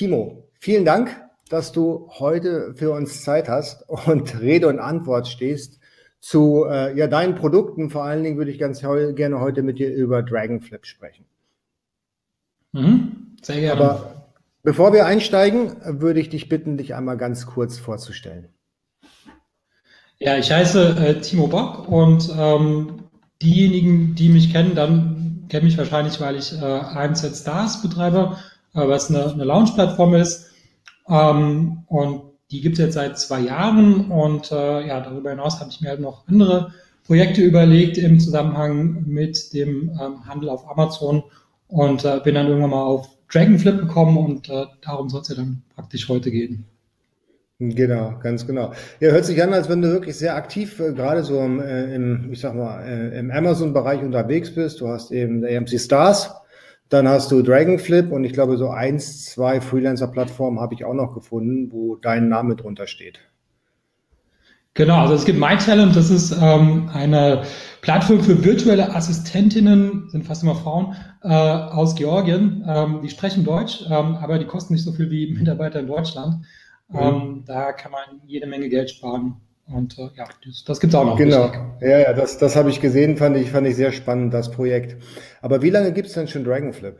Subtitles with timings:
[0.00, 1.14] Timo, vielen Dank,
[1.50, 5.78] dass du heute für uns Zeit hast und Rede und Antwort stehst
[6.20, 7.90] zu äh, ja, deinen Produkten.
[7.90, 11.26] Vor allen Dingen würde ich ganz heu gerne heute mit dir über Dragonflip sprechen.
[12.72, 13.78] Mhm, sehr gerne.
[13.78, 14.24] Aber
[14.62, 18.48] bevor wir einsteigen, würde ich dich bitten, dich einmal ganz kurz vorzustellen.
[20.18, 23.02] Ja, ich heiße äh, Timo Bock und ähm,
[23.42, 28.38] diejenigen, die mich kennen, dann kennen mich wahrscheinlich, weil ich äh, AMZ Stars betreibe,
[28.74, 30.50] äh, was eine, eine Launch-Plattform ist.
[31.08, 35.70] Ähm, und die gibt es jetzt seit zwei Jahren und äh, ja, darüber hinaus habe
[35.70, 36.72] ich mir halt noch andere
[37.06, 41.22] Projekte überlegt im Zusammenhang mit dem ähm, Handel auf Amazon
[41.68, 45.36] und äh, bin dann irgendwann mal auf Dragonflip gekommen und äh, darum soll es ja
[45.36, 46.66] dann praktisch heute gehen.
[47.62, 48.72] Genau, ganz genau.
[49.00, 51.94] Ja, hört sich an, als wenn du wirklich sehr aktiv äh, gerade so im, äh,
[51.94, 54.80] im, ich sag mal, äh, im Amazon-Bereich unterwegs bist.
[54.80, 56.30] Du hast eben AMC Stars,
[56.90, 61.14] dann hast du Dragonflip und ich glaube, so eins, zwei Freelancer-Plattformen habe ich auch noch
[61.14, 63.20] gefunden, wo dein Name drunter steht.
[64.74, 67.42] Genau, also es gibt MyTalent, das ist ähm, eine
[67.80, 72.64] Plattform für virtuelle Assistentinnen, sind fast immer Frauen, äh, aus Georgien.
[72.68, 76.44] Ähm, die sprechen Deutsch, ähm, aber die kosten nicht so viel wie Mitarbeiter in Deutschland.
[76.88, 76.98] Mhm.
[76.98, 79.40] Ähm, da kann man jede Menge Geld sparen.
[79.72, 81.16] Und äh, ja, das, das gibt es auch noch.
[81.16, 84.50] Genau, ja, ja, das, das habe ich gesehen, fand ich, fand ich sehr spannend, das
[84.50, 84.96] Projekt.
[85.42, 86.96] Aber wie lange gibt es denn schon Dragonflip?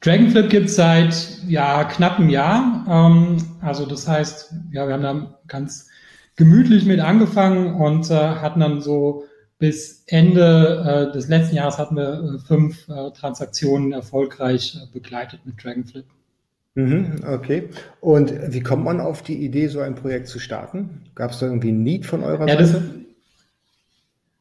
[0.00, 2.84] Dragonflip gibt es seit ja, knapp einem Jahr.
[2.88, 5.88] Ähm, also das heißt, ja, wir haben da ganz
[6.36, 9.24] gemütlich mit angefangen und äh, hatten dann so
[9.58, 15.40] bis Ende äh, des letzten Jahres hatten wir äh, fünf äh, Transaktionen erfolgreich äh, begleitet
[15.44, 16.06] mit Dragonflip.
[16.78, 17.70] Mhm, okay.
[18.00, 21.02] Und wie kommt man auf die Idee, so ein Projekt zu starten?
[21.16, 22.72] Gab es da irgendwie ein Need von eurer ja, Seite?
[22.72, 22.82] Das,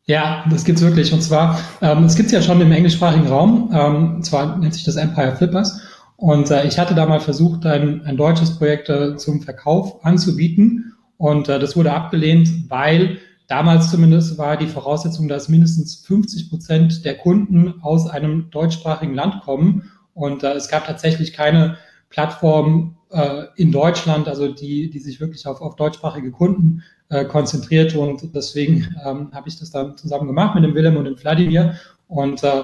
[0.05, 1.11] ja, das gibt's wirklich.
[1.11, 3.71] Und zwar, ähm, es gibt's ja schon im englischsprachigen Raum.
[3.73, 5.81] Ähm, und zwar nennt sich das Empire Flippers.
[6.16, 10.94] Und äh, ich hatte da mal versucht, ein, ein deutsches Projekt äh, zum Verkauf anzubieten.
[11.17, 13.17] Und äh, das wurde abgelehnt, weil
[13.47, 19.41] damals zumindest war die Voraussetzung, dass mindestens 50 Prozent der Kunden aus einem deutschsprachigen Land
[19.41, 19.89] kommen.
[20.13, 21.78] Und äh, es gab tatsächlich keine
[22.09, 27.95] Plattform äh, in Deutschland, also die, die sich wirklich auf, auf deutschsprachige Kunden äh, konzentriert.
[27.95, 31.75] Und deswegen ähm, habe ich das dann zusammen gemacht mit dem Willem und dem Vladimir.
[32.07, 32.63] Und äh,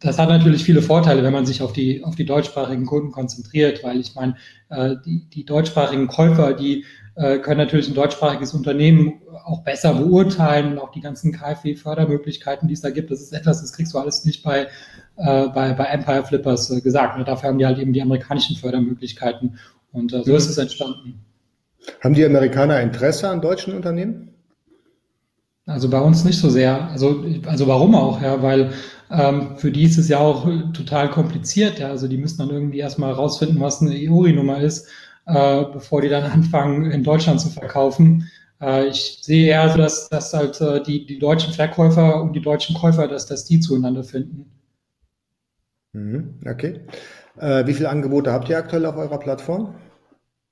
[0.00, 3.84] das hat natürlich viele Vorteile, wenn man sich auf die, auf die deutschsprachigen Kunden konzentriert,
[3.84, 4.36] weil ich meine,
[4.70, 6.84] äh, die, die deutschsprachigen Käufer, die
[7.14, 12.74] äh, können natürlich ein deutschsprachiges Unternehmen auch besser beurteilen und auch die ganzen KfW-Fördermöglichkeiten, die
[12.74, 13.10] es da gibt.
[13.10, 14.68] Das ist etwas, das kriegst du alles nicht bei,
[15.18, 17.18] äh, bei, bei Empire Flippers äh, gesagt.
[17.18, 19.58] Und dafür haben die halt eben die amerikanischen Fördermöglichkeiten.
[19.92, 20.36] Und äh, so mhm.
[20.36, 21.24] ist es entstanden.
[22.02, 24.34] Haben die Amerikaner Interesse an deutschen Unternehmen?
[25.66, 26.88] Also bei uns nicht so sehr.
[26.90, 28.72] Also, also warum auch, ja, weil
[29.10, 31.88] ähm, für die ist es ja auch total kompliziert, ja.
[31.88, 34.88] Also die müssen dann irgendwie erstmal rausfinden, was eine EURI-Nummer ist,
[35.26, 38.30] äh, bevor die dann anfangen, in Deutschland zu verkaufen.
[38.60, 42.76] Äh, ich sehe eher dass, dass halt äh, die, die deutschen Verkäufer und die deutschen
[42.76, 44.46] Käufer, dass, dass die zueinander finden.
[45.92, 46.80] Mhm, okay.
[47.38, 49.74] Äh, wie viele Angebote habt ihr aktuell auf eurer Plattform?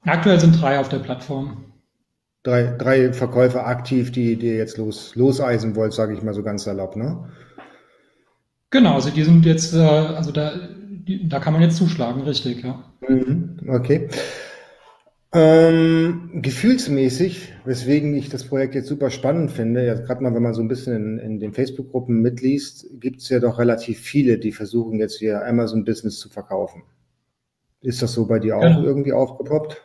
[0.04, 1.72] Aktuell sind drei auf der Plattform.
[2.42, 6.62] Drei, drei Verkäufer aktiv, die, die jetzt los, loseisen wollt, sage ich mal so ganz
[6.62, 7.28] salopp, ne?
[8.70, 10.52] Genau, also die sind jetzt, äh, also da,
[11.24, 12.84] da kann man jetzt zuschlagen, richtig, ja.
[13.08, 14.08] Mhm, okay.
[15.32, 20.54] Ähm, gefühlsmäßig, weswegen ich das Projekt jetzt super spannend finde, ja, gerade mal, wenn man
[20.54, 24.52] so ein bisschen in, in den Facebook-Gruppen mitliest, gibt es ja doch relativ viele, die
[24.52, 26.84] versuchen jetzt ihr Amazon-Business zu verkaufen.
[27.82, 28.82] Ist das so bei dir auch ja.
[28.82, 29.82] irgendwie aufgepoppt?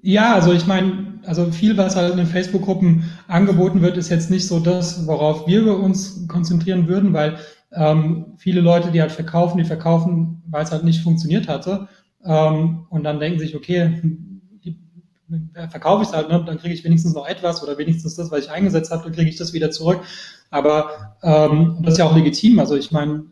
[0.00, 4.30] Ja, also ich meine, also viel, was halt in den Facebook-Gruppen angeboten wird, ist jetzt
[4.30, 7.38] nicht so das, worauf wir uns konzentrieren würden, weil
[7.72, 11.88] ähm, viele Leute, die halt verkaufen, die verkaufen, weil es halt nicht funktioniert hatte.
[12.24, 14.00] Ähm, und dann denken sich, okay,
[15.68, 16.42] verkaufe ich es halt, ne?
[16.44, 19.30] dann kriege ich wenigstens noch etwas oder wenigstens das, was ich eingesetzt habe, dann kriege
[19.30, 20.00] ich das wieder zurück.
[20.50, 22.58] Aber ähm, das ist ja auch legitim.
[22.58, 23.24] Also ich meine,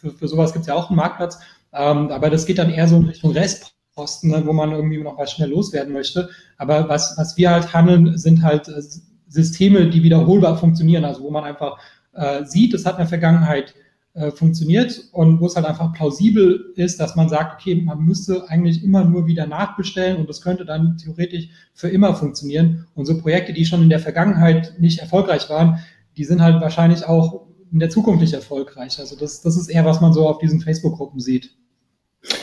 [0.00, 1.38] für, für sowas gibt es ja auch einen Marktplatz.
[1.72, 5.18] Ähm, aber das geht dann eher so in Richtung Restposten, ne, wo man irgendwie noch
[5.18, 6.28] was schnell loswerden möchte.
[6.58, 8.82] Aber was, was wir halt handeln, sind halt äh,
[9.28, 11.04] Systeme, die wiederholbar funktionieren.
[11.04, 11.78] Also wo man einfach
[12.12, 13.74] äh, sieht, es hat in der Vergangenheit
[14.14, 18.48] äh, funktioniert und wo es halt einfach plausibel ist, dass man sagt, okay, man müsste
[18.50, 22.86] eigentlich immer nur wieder nachbestellen und das könnte dann theoretisch für immer funktionieren.
[22.94, 25.78] Und so Projekte, die schon in der Vergangenheit nicht erfolgreich waren,
[26.16, 28.98] die sind halt wahrscheinlich auch in der Zukunft nicht erfolgreich.
[28.98, 31.56] Also das, das ist eher, was man so auf diesen Facebook-Gruppen sieht.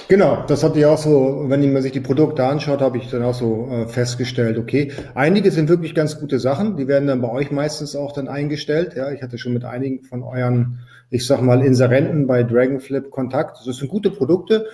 [0.09, 3.23] Genau, das hatte ich auch so, wenn man sich die Produkte anschaut, habe ich dann
[3.23, 7.29] auch so äh, festgestellt, okay, einige sind wirklich ganz gute Sachen, die werden dann bei
[7.29, 8.95] euch meistens auch dann eingestellt.
[8.95, 10.79] Ja, ich hatte schon mit einigen von euren,
[11.09, 13.59] ich sag mal, Inserenten bei Dragonflip Kontakt.
[13.65, 14.65] Das sind gute Produkte.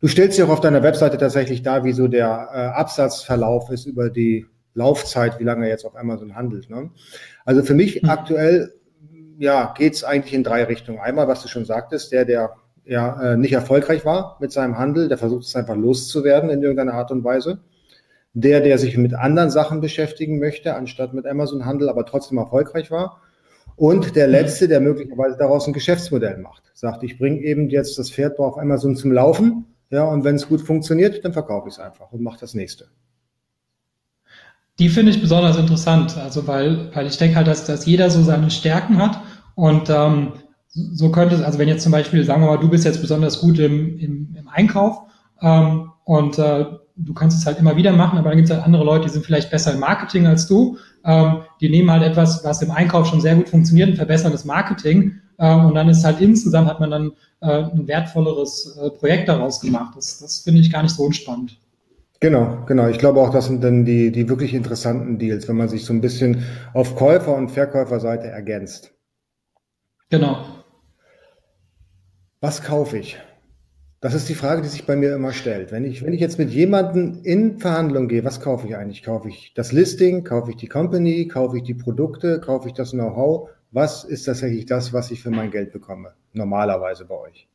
[0.00, 3.86] Du stellst ja auch auf deiner Webseite tatsächlich da, wie so der äh, Absatzverlauf ist
[3.86, 6.70] über die Laufzeit, wie lange er jetzt auf Amazon handelt.
[6.70, 6.90] Ne?
[7.44, 8.10] Also für mich mhm.
[8.10, 8.72] aktuell
[9.38, 11.00] ja, geht es eigentlich in drei Richtungen.
[11.00, 15.08] Einmal, was du schon sagtest, der, der ja äh, nicht erfolgreich war mit seinem Handel,
[15.08, 17.60] der versucht es einfach loszuwerden in irgendeiner Art und Weise.
[18.34, 23.20] Der, der sich mit anderen Sachen beschäftigen möchte, anstatt mit Amazon-Handel, aber trotzdem erfolgreich war.
[23.76, 26.62] Und der letzte, der möglicherweise daraus ein Geschäftsmodell macht.
[26.72, 29.66] Sagt, ich bringe eben jetzt das Pferd auf Amazon zum Laufen.
[29.90, 32.86] Ja, und wenn es gut funktioniert, dann verkaufe ich es einfach und mache das nächste.
[34.78, 38.22] Die finde ich besonders interessant, also weil, weil ich denke halt, dass, dass jeder so
[38.22, 39.20] seine Stärken hat
[39.54, 40.32] und ähm,
[40.72, 43.40] so könnte es, also wenn jetzt zum Beispiel, sagen wir mal, du bist jetzt besonders
[43.40, 45.02] gut im, im, im Einkauf
[45.40, 46.64] ähm, und äh,
[46.96, 49.12] du kannst es halt immer wieder machen, aber dann gibt es halt andere Leute, die
[49.12, 50.78] sind vielleicht besser im Marketing als du.
[51.04, 54.44] Ähm, die nehmen halt etwas, was im Einkauf schon sehr gut funktioniert und verbessern das
[54.44, 55.20] Marketing.
[55.38, 59.60] Ähm, und dann ist halt insgesamt hat man dann äh, ein wertvolleres äh, Projekt daraus
[59.60, 59.94] gemacht.
[59.96, 61.58] Das, das finde ich gar nicht so unspannend.
[62.20, 62.86] Genau, genau.
[62.88, 65.92] Ich glaube auch, das sind dann die, die wirklich interessanten Deals, wenn man sich so
[65.92, 68.92] ein bisschen auf Käufer- und Verkäuferseite ergänzt.
[70.08, 70.61] Genau.
[72.42, 73.18] Was kaufe ich?
[74.00, 75.70] Das ist die Frage, die sich bei mir immer stellt.
[75.70, 79.04] Wenn ich, wenn ich jetzt mit jemandem in Verhandlung gehe, was kaufe ich eigentlich?
[79.04, 80.24] Kaufe ich das Listing?
[80.24, 81.28] Kaufe ich die Company?
[81.28, 82.40] Kaufe ich die Produkte?
[82.40, 83.48] Kaufe ich das Know-how?
[83.70, 86.14] Was ist tatsächlich das, was ich für mein Geld bekomme?
[86.32, 87.46] Normalerweise bei euch.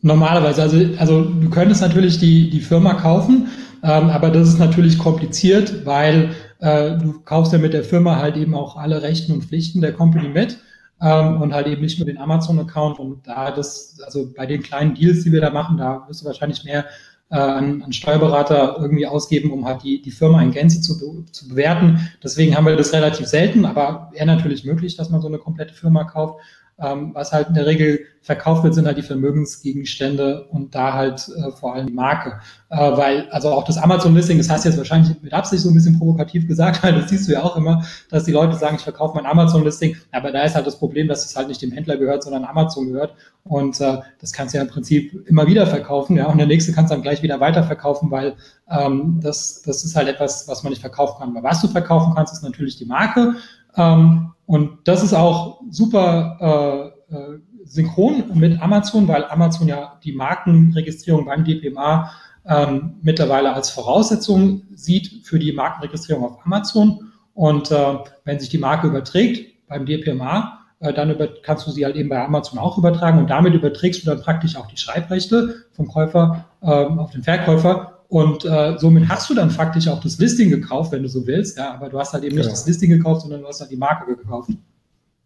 [0.00, 3.46] Normalerweise, also, also du könntest natürlich die, die Firma kaufen,
[3.84, 8.36] ähm, aber das ist natürlich kompliziert, weil äh, du kaufst ja mit der Firma halt
[8.36, 10.58] eben auch alle Rechten und Pflichten der Company mit
[11.00, 12.98] ähm, und halt eben nicht nur den Amazon-Account.
[12.98, 16.26] Und da das, also bei den kleinen Deals, die wir da machen, da wirst du
[16.26, 16.86] wahrscheinlich mehr
[17.30, 21.48] äh, an, an Steuerberater irgendwie ausgeben, um halt die, die Firma in Gänze zu, zu
[21.48, 22.10] bewerten.
[22.22, 25.74] Deswegen haben wir das relativ selten, aber wäre natürlich möglich, dass man so eine komplette
[25.74, 26.40] Firma kauft.
[26.76, 31.28] Ähm, was halt in der Regel verkauft wird, sind halt die Vermögensgegenstände und da halt
[31.28, 32.40] äh, vor allem die Marke.
[32.70, 35.74] Äh, weil, also auch das Amazon-Listing, das hast du jetzt wahrscheinlich mit Absicht so ein
[35.74, 38.82] bisschen provokativ gesagt, weil das siehst du ja auch immer, dass die Leute sagen, ich
[38.82, 41.96] verkaufe mein Amazon-Listing, aber da ist halt das Problem, dass es halt nicht dem Händler
[41.96, 46.16] gehört, sondern Amazon gehört und äh, das kannst du ja im Prinzip immer wieder verkaufen,
[46.16, 48.34] ja, und der nächste kannst du dann gleich wieder weiterverkaufen, weil
[48.70, 51.36] ähm, das, das ist halt etwas, was man nicht verkaufen kann.
[51.36, 53.34] Aber was du verkaufen kannst, ist natürlich die Marke
[53.76, 60.12] ähm, und das ist auch super äh, äh, synchron mit Amazon, weil Amazon ja die
[60.12, 62.10] Markenregistrierung beim DPMA
[62.46, 67.12] ähm, mittlerweile als Voraussetzung sieht für die Markenregistrierung auf Amazon.
[67.32, 71.84] Und äh, wenn sich die Marke überträgt beim DPMA, äh, dann über, kannst du sie
[71.84, 75.64] halt eben bei Amazon auch übertragen und damit überträgst du dann praktisch auch die Schreibrechte
[75.72, 80.18] vom Käufer ähm, auf den Verkäufer und äh, somit hast du dann faktisch auch das
[80.18, 81.58] Listing gekauft, wenn du so willst.
[81.58, 82.54] Ja, aber du hast halt eben nicht genau.
[82.54, 84.50] das Listing gekauft, sondern du hast halt die Marke gekauft.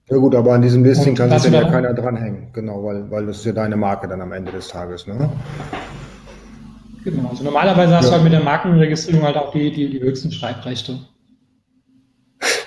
[0.09, 2.47] Ja gut, aber an diesem Listing kann sich ja keiner dranhängen.
[2.55, 5.07] Genau, weil, weil das ist ja deine Marke dann am Ende des Tages.
[5.07, 5.29] Ne?
[7.05, 8.09] Genau, also normalerweise hast ja.
[8.09, 10.99] du halt mit der Markenregistrierung halt auch die, die, die höchsten Schreibrechte.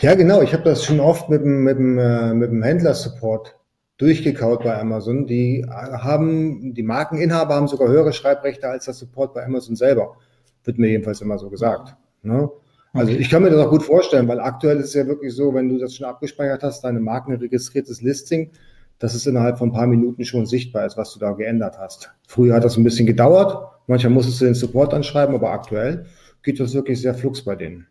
[0.02, 0.44] Ja, genau.
[0.44, 3.56] Ich habe das schon oft mit dem, mit dem, äh, mit dem Händler-Support
[4.02, 5.28] durchgekaut bei Amazon.
[5.28, 10.18] Die haben, die Markeninhaber haben sogar höhere Schreibrechte als das Support bei Amazon selber.
[10.64, 11.96] Wird mir jedenfalls immer so gesagt.
[12.24, 12.50] Ne?
[12.94, 15.54] Also ich kann mir das auch gut vorstellen, weil aktuell ist es ja wirklich so,
[15.54, 18.52] wenn du das schon abgespeichert hast, deine markenregistriertes Listing,
[19.00, 22.12] dass es innerhalb von ein paar Minuten schon sichtbar ist, was du da geändert hast.
[22.28, 23.56] Früher hat das ein bisschen gedauert,
[23.88, 26.06] manchmal musstest du den Support anschreiben, aber aktuell
[26.44, 27.88] geht das wirklich sehr flux bei denen.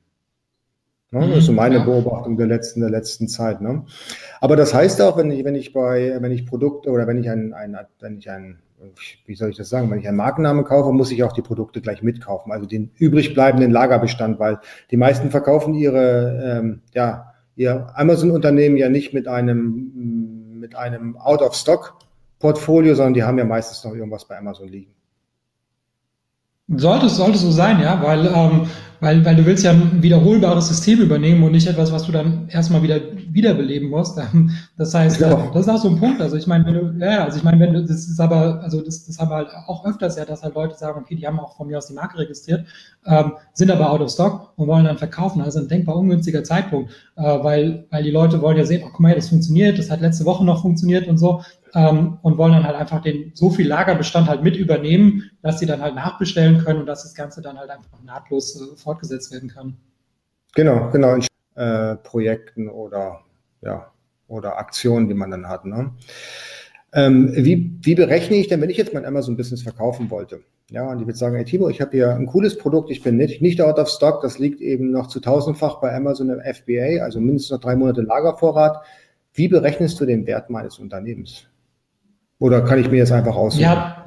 [1.13, 1.29] Ne?
[1.29, 1.85] Das ist so meine ja.
[1.85, 3.61] Beobachtung der letzten, der letzten Zeit.
[3.61, 3.85] Ne?
[4.41, 7.29] Aber das heißt auch, wenn ich, wenn ich bei, wenn ich Produkte oder wenn ich
[7.29, 8.61] ein, ein, wenn ich ein,
[9.27, 11.81] wie soll ich das sagen, wenn ich einen Markennamen kaufe, muss ich auch die Produkte
[11.81, 14.59] gleich mitkaufen, also den übrig bleibenden Lagerbestand, weil
[14.91, 22.95] die meisten verkaufen ihre, ähm, ja, ihr Amazon-Unternehmen ja nicht mit einem, mit einem Out-of-Stock-Portfolio,
[22.95, 24.95] sondern die haben ja meistens noch irgendwas bei Amazon liegen.
[26.77, 28.67] Sollte, sollte so sein, ja, weil, ähm,
[29.01, 32.49] weil, weil du willst ja ein wiederholbares System übernehmen und nicht etwas, was du dann
[32.49, 33.01] erstmal wieder
[33.33, 34.21] wiederbeleben musst.
[34.77, 35.51] Das heißt, genau.
[35.53, 36.23] das ist auch so ein Punkt.
[36.23, 38.81] Also ich meine, wenn du, ja, also ich meine, wenn du, das ist aber, also
[38.81, 41.39] das, das haben wir halt auch öfters ja, dass halt Leute sagen, okay, die haben
[41.39, 42.65] auch von mir aus die Marke registriert,
[43.05, 45.43] ähm, sind aber out of stock und wollen dann verkaufen.
[45.43, 49.01] Also ein denkbar ungünstiger Zeitpunkt, äh, weil, weil die Leute wollen ja sehen, oh, guck
[49.01, 51.43] mal, das funktioniert, das hat letzte Woche noch funktioniert und so
[51.75, 55.67] ähm, und wollen dann halt einfach den so viel Lagerbestand halt mit übernehmen, dass sie
[55.67, 59.49] dann halt nachbestellen können und dass das Ganze dann halt einfach nahtlos äh, fortgesetzt werden
[59.49, 59.77] kann.
[60.55, 63.21] Genau, genau, in äh, Projekten oder
[63.63, 63.91] ja
[64.31, 65.65] oder Aktionen, die man dann hat.
[65.65, 65.93] Ne?
[66.93, 70.41] Ähm, wie, wie berechne ich denn, wenn ich jetzt mein Amazon-Business verkaufen wollte?
[70.71, 73.17] Ja, und ich würde sagen, hey Timo, ich habe hier ein cooles Produkt, ich bin
[73.17, 77.03] nicht, nicht out of stock, das liegt eben noch zu tausendfach bei Amazon im FBA,
[77.03, 78.85] also mindestens noch drei Monate Lagervorrat.
[79.35, 81.47] Wie berechnest du den Wert meines Unternehmens?
[82.41, 83.63] Oder kann ich mir jetzt einfach aussuchen?
[83.63, 84.01] Ja,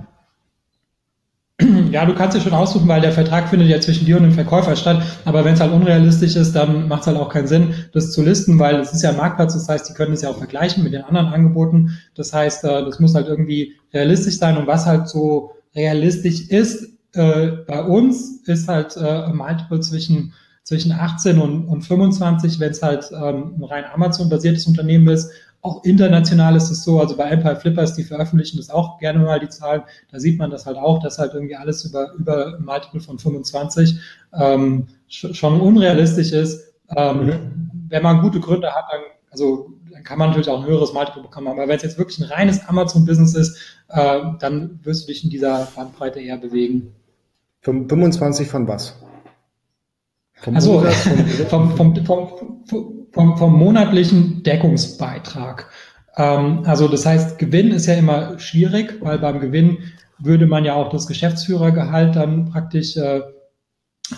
[1.91, 4.31] Ja, du kannst dir schon aussuchen, weil der Vertrag findet ja zwischen dir und dem
[4.31, 5.03] Verkäufer statt.
[5.25, 8.23] Aber wenn es halt unrealistisch ist, dann macht es halt auch keinen Sinn, das zu
[8.23, 9.53] listen, weil es ist ja ein Marktplatz.
[9.53, 11.97] Das heißt, die können es ja auch vergleichen mit den anderen Angeboten.
[12.15, 14.57] Das heißt, äh, das muss halt irgendwie realistisch sein.
[14.57, 20.93] Und was halt so realistisch ist äh, bei uns, ist halt äh, Multiple zwischen zwischen
[20.93, 25.29] 18 und, und 25, wenn es halt ähm, ein rein Amazon-basiertes Unternehmen ist.
[25.63, 29.39] Auch international ist es so, also bei Empire Flippers, die veröffentlichen das auch gerne mal
[29.39, 32.99] die Zahlen, da sieht man das halt auch, dass halt irgendwie alles über, über Multiple
[32.99, 33.97] von 25
[34.37, 36.73] ähm, schon unrealistisch ist.
[36.95, 37.71] Ähm, mhm.
[37.87, 39.01] Wenn man gute Gründe hat, dann,
[39.31, 41.47] also, dann kann man natürlich auch ein höheres Multiple bekommen.
[41.47, 45.29] Aber wenn es jetzt wirklich ein reines Amazon-Business ist, äh, dann wirst du dich in
[45.29, 46.93] dieser Bandbreite eher bewegen.
[47.61, 48.97] 25 von was?
[50.33, 50.81] Vom also
[51.49, 55.69] vom, vom, vom, vom, vom monatlichen Deckungsbeitrag.
[56.17, 59.77] Ähm, also das heißt, Gewinn ist ja immer schwierig, weil beim Gewinn
[60.19, 63.21] würde man ja auch das Geschäftsführergehalt dann praktisch äh,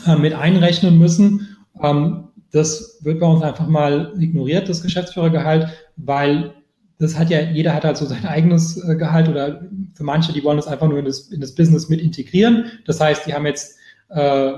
[0.06, 1.58] äh, mit einrechnen müssen.
[1.82, 6.54] Ähm, das wird bei uns einfach mal ignoriert, das Geschäftsführergehalt, weil
[6.98, 9.62] das hat ja, jeder hat halt so sein eigenes äh, Gehalt oder
[9.94, 12.66] für manche, die wollen das einfach nur in das, in das Business mit integrieren.
[12.86, 13.78] Das heißt, die haben jetzt
[14.10, 14.54] äh,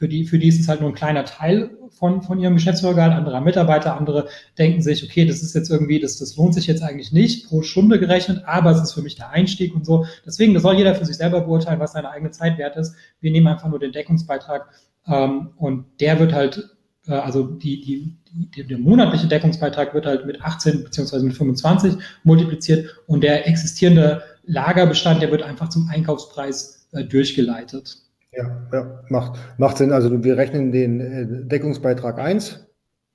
[0.00, 3.12] für die, für die ist es halt nur ein kleiner Teil von, von ihrem Geschäftsführergehalt,
[3.12, 6.82] anderer Mitarbeiter, andere denken sich, okay, das ist jetzt irgendwie, das, das lohnt sich jetzt
[6.82, 10.06] eigentlich nicht pro Stunde gerechnet, aber es ist für mich der Einstieg und so.
[10.24, 12.94] Deswegen soll jeder für sich selber beurteilen, was seine eigene Zeit wert ist.
[13.20, 14.70] Wir nehmen einfach nur den Deckungsbeitrag
[15.06, 16.70] ähm, und der wird halt,
[17.06, 18.16] äh, also die, die,
[18.54, 24.22] die, der monatliche Deckungsbeitrag wird halt mit 18 beziehungsweise mit 25 multipliziert und der existierende
[24.44, 27.98] Lagerbestand, der wird einfach zum Einkaufspreis äh, durchgeleitet.
[28.32, 29.92] Ja, ja, macht, macht Sinn.
[29.92, 32.66] Also wir rechnen den äh, Deckungsbeitrag 1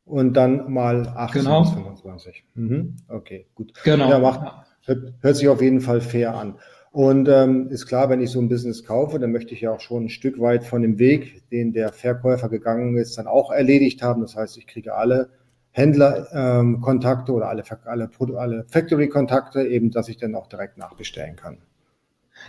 [0.03, 1.62] und dann mal 18 genau.
[1.62, 2.45] bis 25.
[2.53, 2.95] Mhm.
[3.07, 3.74] Okay, gut.
[3.84, 4.10] Genau.
[4.10, 6.55] Ja, macht, hört, hört, sich auf jeden Fall fair an.
[6.91, 9.81] Und ähm, ist klar, wenn ich so ein Business kaufe, dann möchte ich ja auch
[9.81, 14.01] schon ein Stück weit von dem Weg, den der Verkäufer gegangen ist, dann auch erledigt
[14.01, 14.22] haben.
[14.22, 15.29] Das heißt, ich kriege alle
[15.72, 21.57] Händlerkontakte ähm, oder alle, alle, alle Factory-Kontakte, eben, dass ich dann auch direkt nachbestellen kann.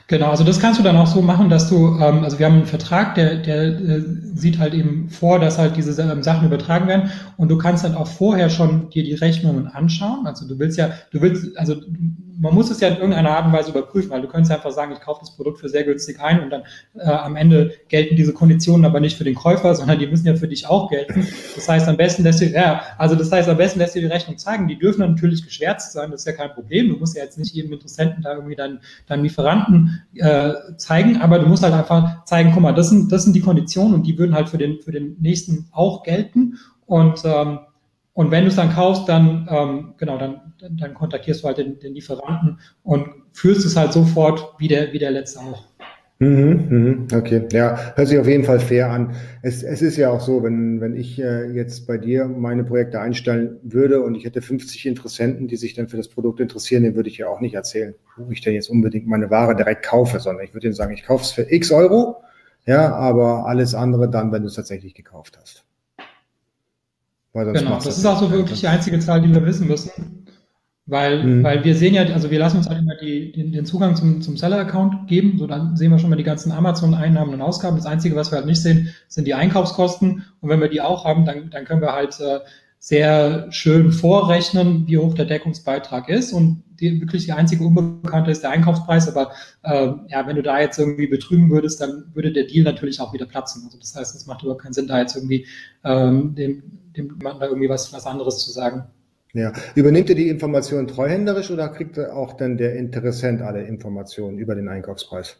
[0.09, 2.55] Genau, also das kannst du dann auch so machen, dass du, ähm, also wir haben
[2.55, 4.03] einen Vertrag, der, der äh,
[4.35, 7.97] sieht halt eben vor, dass halt diese ähm, Sachen übertragen werden und du kannst dann
[7.97, 10.26] auch vorher schon dir die Rechnungen anschauen.
[10.26, 11.76] Also du willst ja, du willst, also
[12.38, 14.93] man muss es ja in irgendeiner Art und Weise überprüfen, weil du könntest einfach sagen,
[14.93, 16.62] ich kaufe das Produkt für sehr günstig ein und dann
[16.95, 20.37] äh, am Ende gelten diese Konditionen aber nicht für den Käufer, sondern die müssen ja
[20.37, 21.26] für dich auch gelten.
[21.55, 24.07] Das heißt, am besten lässt du, ja, also das heißt, am besten lässt du die
[24.07, 24.69] Rechnung zeigen.
[24.69, 26.91] Die dürfen natürlich geschwärzt sein, das ist ja kein Problem.
[26.91, 31.38] Du musst ja jetzt nicht jedem Interessenten da irgendwie deinen, deinen Lieferanten äh, zeigen, aber
[31.38, 34.19] du musst halt einfach zeigen, guck mal, das sind, das sind die Konditionen und die
[34.19, 36.59] würden halt für den, für den nächsten auch gelten.
[36.87, 37.61] Und ähm,
[38.16, 41.78] und wenn du es dann kaufst, dann, ähm, genau, dann, dann kontaktierst du halt den,
[41.78, 45.64] den Lieferanten und führst es halt sofort wie der, wie der letzte auch.
[46.18, 49.14] Mhm, mhm, okay, ja, hört sich auf jeden Fall fair an.
[49.42, 53.00] Es, es ist ja auch so, wenn, wenn ich äh, jetzt bei dir meine Projekte
[53.00, 56.94] einstellen würde und ich hätte 50 Interessenten, die sich dann für das Produkt interessieren, dann
[56.94, 60.18] würde ich ja auch nicht erzählen, wo ich denn jetzt unbedingt meine Ware direkt kaufe,
[60.18, 62.16] sondern ich würde denen sagen, ich kaufe es für x Euro,
[62.64, 65.64] ja, aber alles andere dann, wenn du es tatsächlich gekauft hast.
[67.35, 70.25] genau, das ist auch so wirklich die einzige Zahl, die wir wissen müssen.
[70.88, 71.43] Weil, mhm.
[71.43, 74.23] weil wir sehen ja, also wir lassen uns halt immer die, den, den Zugang zum,
[74.23, 77.76] zum Seller-Account geben, so dann sehen wir schon mal die ganzen Amazon-Einnahmen und Ausgaben.
[77.76, 80.25] Das Einzige, was wir halt nicht sehen, sind die Einkaufskosten.
[80.40, 82.38] Und wenn wir die auch haben, dann, dann können wir halt äh,
[82.78, 86.33] sehr schön vorrechnen, wie hoch der Deckungsbeitrag ist.
[86.33, 89.09] Und die, wirklich die einzige Unbekannte ist der Einkaufspreis.
[89.09, 89.33] Aber
[89.64, 93.12] äh, ja, wenn du da jetzt irgendwie betrügen würdest, dann würde der Deal natürlich auch
[93.12, 93.64] wieder platzen.
[93.64, 95.47] Also das heißt, es macht überhaupt keinen Sinn, da jetzt irgendwie
[95.83, 96.62] ähm, dem,
[96.97, 98.85] dem Mann da irgendwie was, was anderes zu sagen.
[99.37, 99.52] Ja.
[99.75, 104.66] Übernimmt ihr die Informationen treuhänderisch oder kriegt auch dann der Interessent alle Informationen über den
[104.66, 105.37] Einkaufspreis?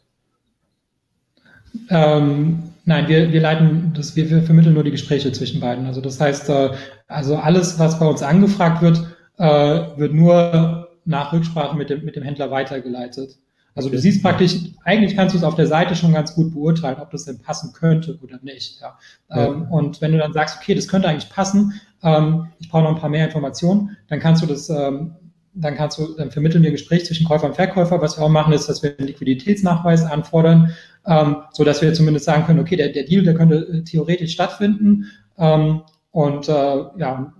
[1.88, 5.87] Ähm, nein, wir, wir leiten das, wir, wir vermitteln nur die Gespräche zwischen beiden.
[5.87, 6.71] Also das heißt, äh,
[7.09, 12.17] also alles, was bei uns angefragt wird, äh, wird nur nach Rücksprache mit dem, mit
[12.17, 13.38] dem Händler weitergeleitet.
[13.76, 16.97] Also du siehst praktisch, eigentlich kannst du es auf der Seite schon ganz gut beurteilen,
[16.99, 18.80] ob das denn passen könnte oder nicht.
[18.80, 18.99] Ja.
[19.28, 19.47] ja.
[19.47, 22.95] Ähm, und wenn du dann sagst, okay, das könnte eigentlich passen, ähm, ich brauche noch
[22.95, 25.14] ein paar mehr Informationen, dann kannst du das, ähm,
[25.52, 28.00] dann kannst du, dann vermitteln wir ein Gespräch zwischen Käufer und Verkäufer.
[28.00, 30.73] Was wir auch machen, ist, dass wir einen Liquiditätsnachweis anfordern,
[31.06, 34.33] ähm, so dass wir zumindest sagen können, okay, der, der Deal, der könnte äh, theoretisch
[34.33, 35.04] stattfinden.
[35.37, 37.35] Ähm, und äh, ja,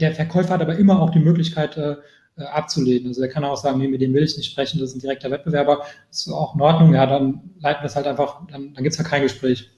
[0.00, 1.96] der Verkäufer hat aber immer auch die Möglichkeit, äh, äh
[2.38, 3.08] abzulehnen.
[3.08, 5.00] Also er kann auch sagen, nee, mit dem will ich nicht sprechen, das ist ein
[5.00, 8.82] direkter Wettbewerber, ist auch in Ordnung, ja, dann leiten wir es halt einfach, dann, dann
[8.84, 9.70] gibt es ja kein Gespräch.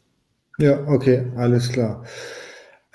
[0.58, 2.04] Ja, okay, alles klar.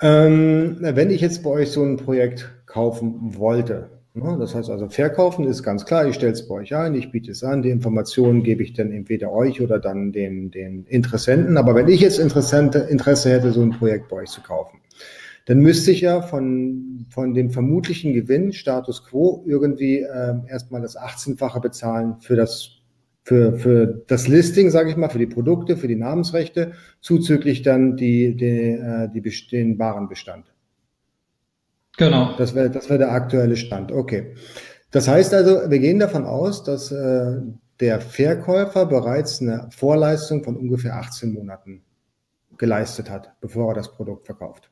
[0.00, 5.46] Ähm, wenn ich jetzt bei euch so ein Projekt kaufen wollte, Das heißt also, verkaufen
[5.46, 8.42] ist ganz klar, ich stelle es bei euch ein, ich biete es an, die Informationen
[8.42, 11.56] gebe ich dann entweder euch oder dann den, den Interessenten.
[11.56, 14.80] Aber wenn ich jetzt Interesse hätte, so ein Projekt bei euch zu kaufen,
[15.46, 20.98] dann müsste ich ja von, von dem vermutlichen Gewinn Status Quo irgendwie äh, erstmal das
[20.98, 22.72] 18-fache bezahlen für das
[23.22, 27.96] für, für das Listing, sage ich mal, für die Produkte, für die Namensrechte, zuzüglich dann
[27.96, 30.52] die, die, äh, die, den Warenbestand.
[31.96, 32.36] Genau.
[32.38, 33.90] Das wäre das wäre der aktuelle Stand.
[33.90, 34.34] Okay.
[34.92, 37.40] Das heißt also, wir gehen davon aus, dass äh,
[37.80, 41.82] der Verkäufer bereits eine Vorleistung von ungefähr 18 Monaten
[42.58, 44.70] geleistet hat, bevor er das Produkt verkauft.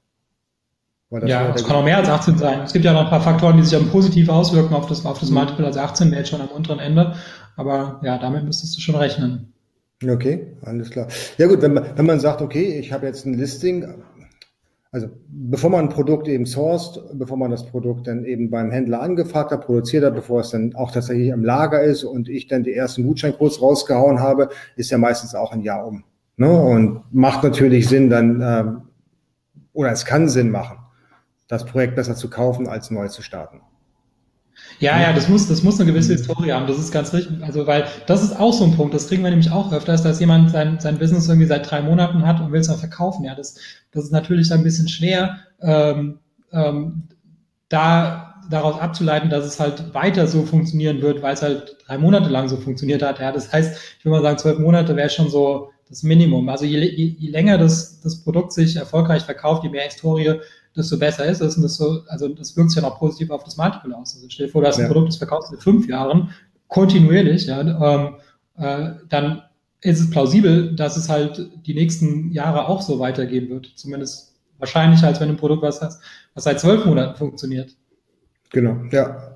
[1.10, 2.60] Ja, es kann auch mehr als 18 sein.
[2.64, 5.20] Es gibt ja noch ein paar Faktoren, die sich dann positiv auswirken auf das, auf
[5.20, 5.36] das mhm.
[5.36, 5.66] Multiple.
[5.66, 7.14] Also 18 wäre jetzt schon am unteren Ende.
[7.56, 9.52] Aber ja, damit müsstest du schon rechnen.
[10.04, 11.06] Okay, alles klar.
[11.38, 13.86] Ja gut, wenn man, wenn man sagt, okay, ich habe jetzt ein Listing,
[14.90, 19.00] also bevor man ein Produkt eben sourced, bevor man das Produkt dann eben beim Händler
[19.00, 22.64] angefragt hat, produziert hat, bevor es dann auch tatsächlich im Lager ist und ich dann
[22.64, 26.04] die ersten Gutscheincodes rausgehauen habe, ist ja meistens auch ein Jahr um.
[26.36, 26.50] Ne?
[26.50, 28.82] Und macht natürlich Sinn dann, ähm,
[29.72, 30.78] oder es kann Sinn machen,
[31.48, 33.60] das Projekt besser zu kaufen, als neu zu starten.
[34.78, 36.66] Ja, ja, das muss, das muss eine gewisse Historie haben.
[36.66, 37.42] Das ist ganz richtig.
[37.42, 40.20] Also, weil das ist auch so ein Punkt, das kriegen wir nämlich auch öfters, dass
[40.20, 43.24] jemand sein, sein Business irgendwie seit drei Monaten hat und will es dann verkaufen.
[43.24, 43.56] Ja, das,
[43.92, 46.18] das ist natürlich ein bisschen schwer, ähm,
[46.52, 47.04] ähm,
[47.68, 52.28] da daraus abzuleiten, dass es halt weiter so funktionieren wird, weil es halt drei Monate
[52.28, 53.18] lang so funktioniert hat.
[53.18, 56.48] Ja, das heißt, ich würde mal sagen, zwölf Monate wäre schon so das Minimum.
[56.48, 60.40] Also je, je, je länger das, das Produkt sich erfolgreich verkauft, je mehr Historie
[60.76, 63.56] desto besser ist es und desto, also das wirkt sich ja noch positiv auf das
[63.56, 64.14] Multiple aus.
[64.14, 64.84] Also stell dir vor, du hast ja.
[64.84, 66.30] ein Produkt, das verkaufst in fünf Jahren
[66.68, 68.16] kontinuierlich, ja, ähm,
[68.56, 69.42] äh, dann
[69.80, 73.72] ist es plausibel, dass es halt die nächsten Jahre auch so weitergehen wird.
[73.76, 76.02] Zumindest wahrscheinlicher, als wenn du ein Produkt was hast,
[76.34, 77.76] was seit zwölf Monaten funktioniert.
[78.50, 79.34] Genau, ja.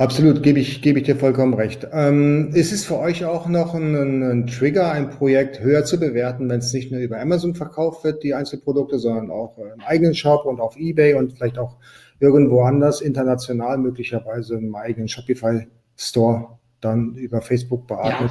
[0.00, 1.86] Absolut, gebe ich, gebe ich dir vollkommen recht.
[1.92, 6.48] Ähm, ist es für euch auch noch ein, ein Trigger, ein Projekt höher zu bewerten,
[6.48, 10.46] wenn es nicht nur über Amazon verkauft wird, die Einzelprodukte, sondern auch im eigenen Shop
[10.46, 11.76] und auf Ebay und vielleicht auch
[12.18, 15.66] irgendwo anders international, möglicherweise im eigenen Shopify
[15.98, 18.30] Store dann über Facebook beatmet?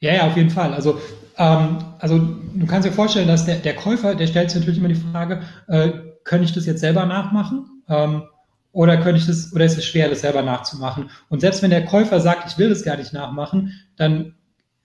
[0.00, 0.74] Ja, ja, ja auf jeden Fall.
[0.74, 0.98] Also,
[1.38, 4.88] ähm, also du kannst dir vorstellen, dass der, der Käufer, der stellt sich natürlich immer
[4.88, 5.90] die Frage, äh,
[6.24, 7.84] könnte ich das jetzt selber nachmachen?
[7.88, 8.22] Ähm,
[8.72, 11.10] oder könnte ich das, oder ist es schwer, das selber nachzumachen?
[11.28, 14.34] Und selbst wenn der Käufer sagt, ich will das gar nicht nachmachen, dann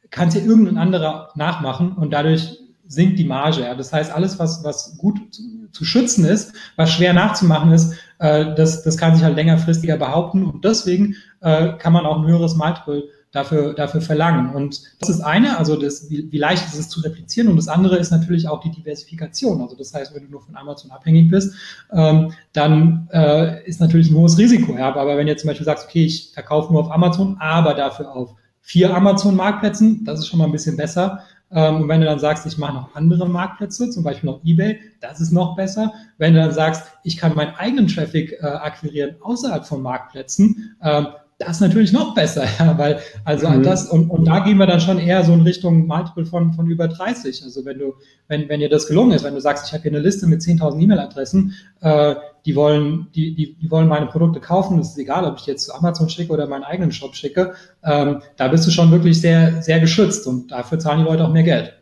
[0.10, 3.62] kann es ja irgendein anderer nachmachen und dadurch sinkt die Marge.
[3.62, 3.76] Ja.
[3.76, 8.56] Das heißt, alles, was, was gut zu, zu schützen ist, was schwer nachzumachen ist, äh,
[8.56, 12.56] das, das kann sich halt längerfristiger behaupten und deswegen äh, kann man auch ein höheres
[12.56, 13.04] Multiple
[13.38, 14.54] dafür, dafür verlangen.
[14.54, 17.48] Und das ist eine, also das, wie, wie leicht ist es zu replizieren.
[17.48, 19.62] Und das andere ist natürlich auch die Diversifikation.
[19.62, 21.54] Also das heißt, wenn du nur von Amazon abhängig bist,
[21.92, 24.76] ähm, dann äh, ist natürlich ein hohes Risiko.
[24.78, 24.94] Ja.
[24.96, 28.12] Aber wenn du jetzt zum Beispiel sagst, okay, ich verkaufe nur auf Amazon, aber dafür
[28.12, 31.22] auf vier Amazon-Marktplätzen, das ist schon mal ein bisschen besser.
[31.52, 34.80] Ähm, und wenn du dann sagst, ich mache noch andere Marktplätze, zum Beispiel noch eBay,
[35.00, 35.94] das ist noch besser.
[36.18, 41.08] Wenn du dann sagst, ich kann meinen eigenen Traffic äh, akquirieren außerhalb von Marktplätzen, ähm,
[41.40, 43.64] das ist natürlich noch besser, ja, weil, also mhm.
[43.64, 46.68] das, und, und da gehen wir dann schon eher so in Richtung Multiple von, von
[46.68, 47.44] über 30.
[47.44, 47.94] Also wenn du,
[48.28, 50.42] wenn, wenn dir das gelungen ist, wenn du sagst, ich habe hier eine Liste mit
[50.42, 55.26] 10.000 E-Mail-Adressen, äh, die wollen, die, die, die wollen meine Produkte kaufen, es ist egal,
[55.26, 58.72] ob ich jetzt zu Amazon schicke oder meinen eigenen Shop schicke, ähm, da bist du
[58.72, 61.74] schon wirklich sehr, sehr geschützt und dafür zahlen die Leute auch mehr Geld.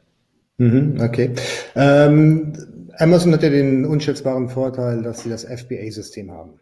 [0.57, 1.31] Mhm, okay.
[1.75, 2.53] Ähm,
[2.97, 6.59] Amazon hat ja den unschätzbaren Vorteil, dass sie das FBA-System haben.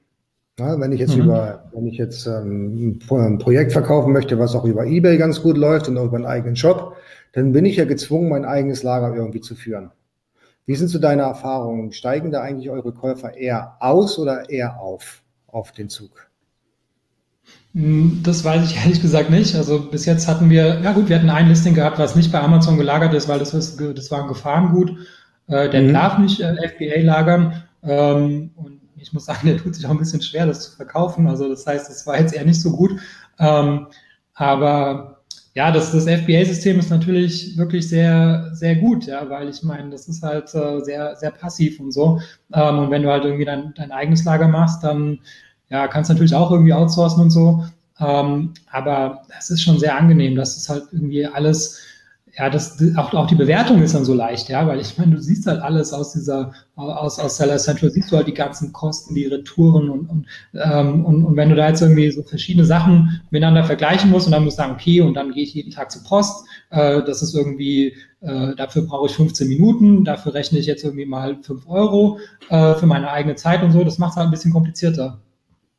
[0.60, 1.24] Ja, wenn ich jetzt mhm.
[1.24, 5.58] über, wenn ich jetzt ähm, ein Projekt verkaufen möchte, was auch über eBay ganz gut
[5.58, 6.96] läuft und auch über einen eigenen Shop,
[7.32, 9.92] dann bin ich ja gezwungen, mein eigenes Lager irgendwie zu führen.
[10.66, 11.92] Wie sind so deine Erfahrungen?
[11.92, 16.30] Steigen da eigentlich eure Käufer eher aus oder eher auf, auf den Zug?
[17.74, 19.56] Hm, das weiß ich ehrlich gesagt nicht.
[19.56, 22.40] Also bis jetzt hatten wir, ja gut, wir hatten ein Listing gehabt, was nicht bei
[22.40, 24.96] Amazon gelagert ist, weil das, ist, das war ein Gefahrengut.
[25.48, 25.94] Äh, der mhm.
[25.94, 27.64] darf nicht äh, FBA lagern.
[27.82, 31.28] Ähm, und ich muss sagen, der tut sich auch ein bisschen schwer, das zu verkaufen.
[31.28, 33.00] Also das heißt, das war jetzt eher nicht so gut.
[33.40, 33.88] Ähm,
[34.36, 35.22] aber
[35.56, 40.08] ja, das, das FBA-System ist natürlich wirklich sehr, sehr gut, ja, weil ich meine, das
[40.08, 42.20] ist halt äh, sehr, sehr passiv und so.
[42.54, 45.20] Ähm, und wenn du halt irgendwie dein, dein eigenes Lager machst, dann
[45.70, 47.66] ja, kannst du natürlich auch irgendwie outsourcen und so.
[48.00, 51.80] Ähm, aber es ist schon sehr angenehm, dass es halt irgendwie alles
[52.36, 55.22] ja, das, auch, auch die Bewertung ist dann so leicht, ja, weil ich meine, du
[55.22, 59.14] siehst halt alles aus dieser, aus, aus Seller Central, siehst du halt die ganzen Kosten,
[59.14, 63.22] die Retouren und, und, ähm, und, und wenn du da jetzt irgendwie so verschiedene Sachen
[63.30, 65.92] miteinander vergleichen musst und dann musst du sagen, okay, und dann gehe ich jeden Tag
[65.92, 70.66] zur Post, äh, das ist irgendwie, äh, dafür brauche ich 15 Minuten, dafür rechne ich
[70.66, 72.18] jetzt irgendwie mal 5 Euro
[72.50, 75.20] äh, für meine eigene Zeit und so, das macht es halt ein bisschen komplizierter.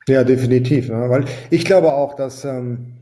[0.06, 0.88] Ja, definitiv.
[0.88, 1.06] Ne?
[1.08, 2.92] Weil ich glaube auch, dass ähm,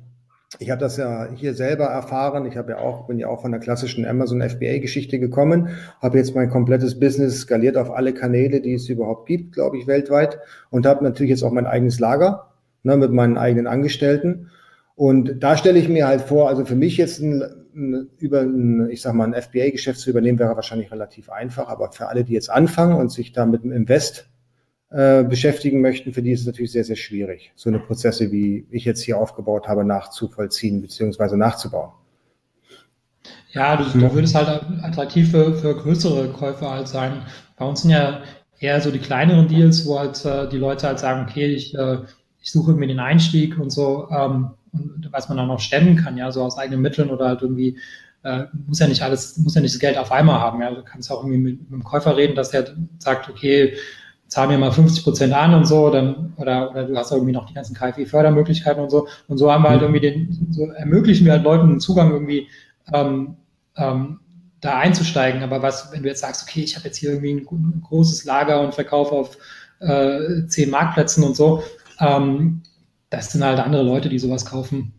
[0.58, 2.46] ich habe das ja hier selber erfahren.
[2.46, 5.68] Ich habe ja auch, bin ja auch von der klassischen Amazon FBA-Geschichte gekommen,
[6.00, 9.86] habe jetzt mein komplettes Business skaliert auf alle Kanäle, die es überhaupt gibt, glaube ich,
[9.86, 10.38] weltweit
[10.70, 14.50] und habe natürlich jetzt auch mein eigenes Lager ne, mit meinen eigenen Angestellten.
[14.94, 17.42] Und da stelle ich mir halt vor, also für mich jetzt ein,
[17.74, 21.68] ein, über ein, ich sag mal, ein FBA-Geschäft zu übernehmen, wäre wahrscheinlich relativ einfach.
[21.68, 24.28] Aber für alle, die jetzt anfangen und sich da mit dem Invest
[24.92, 28.66] äh, beschäftigen möchten, für die ist es natürlich sehr, sehr schwierig, so eine Prozesse, wie
[28.70, 31.36] ich jetzt hier aufgebaut habe, nachzuvollziehen bzw.
[31.36, 31.92] nachzubauen.
[33.52, 37.22] Ja, du, du würdest halt attraktiv für, für größere Käufer halt sein.
[37.56, 38.22] Bei uns sind ja
[38.58, 41.98] eher so die kleineren Deals, wo halt äh, die Leute halt sagen, okay, ich, äh,
[42.40, 46.16] ich suche mir den Einstieg und so, ähm, und was man dann auch stemmen kann,
[46.16, 47.78] ja, so aus eigenen Mitteln oder halt irgendwie
[48.24, 50.62] äh, muss ja nicht alles, muss ja nicht das Geld auf einmal haben.
[50.62, 53.76] Ja, du kannst auch irgendwie mit, mit dem Käufer reden, dass der sagt, okay,
[54.32, 57.44] zahl mir mal 50 Prozent an und so, dann, oder, oder du hast irgendwie noch
[57.44, 59.06] die ganzen KfW-Fördermöglichkeiten und so.
[59.28, 59.94] Und so haben wir halt mhm.
[59.94, 62.48] irgendwie den, so ermöglichen wir halt Leuten einen Zugang irgendwie
[62.94, 63.36] ähm,
[63.76, 64.20] ähm,
[64.62, 65.42] da einzusteigen.
[65.42, 68.24] Aber was, wenn du jetzt sagst, okay, ich habe jetzt hier irgendwie ein, ein, großes
[68.24, 69.36] Lager und verkaufe auf
[69.80, 71.62] äh, zehn Marktplätzen und so,
[72.00, 72.62] ähm,
[73.10, 74.94] das sind halt andere Leute, die sowas kaufen.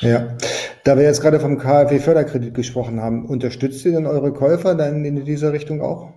[0.00, 0.36] Ja,
[0.82, 5.24] da wir jetzt gerade vom KfW-Förderkredit gesprochen haben, unterstützt ihr denn eure Käufer dann in
[5.24, 6.14] dieser Richtung auch?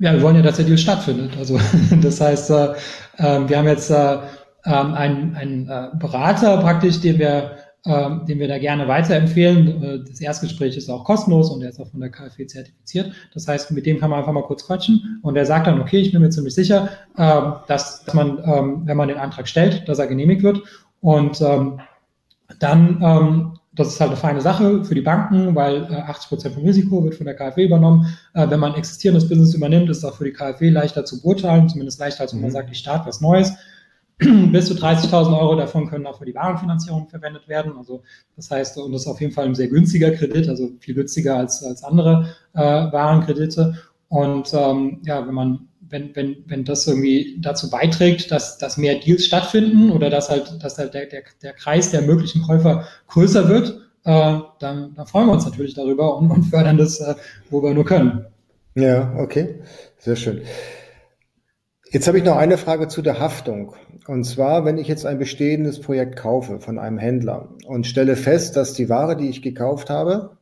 [0.00, 1.32] Ja, wir wollen ja, dass der Deal stattfindet.
[1.38, 1.60] Also
[2.00, 2.72] das heißt, äh,
[3.18, 4.18] äh, wir haben jetzt äh,
[4.64, 9.82] ähm, einen, einen äh, Berater praktisch, den wir, äh, den wir da gerne weiterempfehlen.
[9.82, 13.12] Äh, das Erstgespräch ist auch kostenlos und der ist auch von der KfW zertifiziert.
[13.34, 15.98] Das heißt, mit dem kann man einfach mal kurz quatschen und der sagt dann, okay,
[15.98, 19.98] ich bin mir ziemlich sicher, dass, dass man, ähm, wenn man den Antrag stellt, dass
[19.98, 20.62] er genehmigt wird.
[21.02, 21.80] Und ähm,
[22.58, 26.54] dann ähm, das ist halt eine feine Sache für die Banken, weil äh, 80 Prozent
[26.54, 28.06] vom Risiko wird von der KfW übernommen.
[28.34, 31.68] Äh, wenn man existierendes Business übernimmt, ist es auch für die KfW leichter zu beurteilen,
[31.68, 32.54] zumindest leichter, als wenn man mhm.
[32.54, 33.52] sagt, ich starte was Neues.
[34.18, 37.72] Bis zu 30.000 Euro davon können auch für die Warenfinanzierung verwendet werden.
[37.78, 38.02] Also
[38.36, 41.36] das heißt, und das ist auf jeden Fall ein sehr günstiger Kredit, also viel günstiger
[41.36, 43.76] als, als andere äh, Warenkredite.
[44.08, 48.96] Und ähm, ja, wenn man wenn, wenn, wenn das irgendwie dazu beiträgt, dass, dass mehr
[48.96, 53.48] Deals stattfinden oder dass halt, dass halt der, der, der Kreis der möglichen Käufer größer
[53.48, 57.14] wird, äh, dann, dann freuen wir uns natürlich darüber und, und fördern das, äh,
[57.50, 58.26] wo wir nur können.
[58.74, 59.60] Ja, okay,
[59.98, 60.42] sehr schön.
[61.90, 63.74] Jetzt habe ich noch eine Frage zu der Haftung.
[64.06, 68.56] Und zwar, wenn ich jetzt ein bestehendes Projekt kaufe von einem Händler und stelle fest,
[68.56, 70.36] dass die Ware, die ich gekauft habe,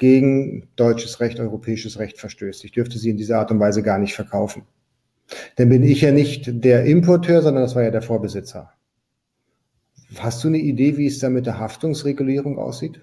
[0.00, 2.64] gegen deutsches Recht, europäisches Recht verstößt.
[2.64, 4.62] Ich dürfte sie in dieser Art und Weise gar nicht verkaufen.
[5.56, 8.72] Dann bin ich ja nicht der Importeur, sondern das war ja der Vorbesitzer.
[10.18, 13.02] Hast du eine Idee, wie es da mit der Haftungsregulierung aussieht?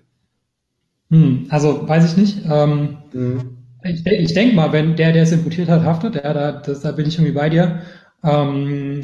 [1.12, 2.42] Hm, also weiß ich nicht.
[2.50, 3.58] Ähm, hm.
[3.84, 6.92] Ich, ich denke mal, wenn der, der es importiert hat, haftet, ja, da, das, da
[6.92, 7.84] bin ich irgendwie bei dir.
[8.24, 9.02] Ähm,